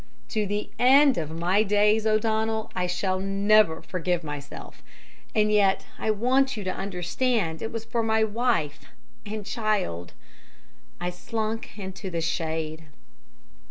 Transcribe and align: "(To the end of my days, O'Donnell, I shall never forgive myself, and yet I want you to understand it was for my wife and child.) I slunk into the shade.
"(To 0.29 0.47
the 0.47 0.71
end 0.79 1.19
of 1.19 1.29
my 1.29 1.61
days, 1.61 2.07
O'Donnell, 2.07 2.71
I 2.75 2.87
shall 2.87 3.19
never 3.19 3.83
forgive 3.83 4.23
myself, 4.23 4.81
and 5.35 5.51
yet 5.51 5.85
I 5.99 6.09
want 6.09 6.57
you 6.57 6.63
to 6.63 6.73
understand 6.73 7.61
it 7.61 7.71
was 7.71 7.85
for 7.85 8.01
my 8.01 8.23
wife 8.23 8.85
and 9.27 9.45
child.) 9.45 10.13
I 10.99 11.11
slunk 11.11 11.77
into 11.77 12.09
the 12.09 12.19
shade. 12.19 12.85